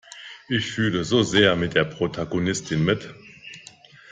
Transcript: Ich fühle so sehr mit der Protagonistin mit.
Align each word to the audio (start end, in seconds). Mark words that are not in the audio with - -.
Ich 0.49 0.65
fühle 0.71 1.03
so 1.03 1.21
sehr 1.21 1.55
mit 1.55 1.75
der 1.75 1.85
Protagonistin 1.85 2.83
mit. 2.83 3.07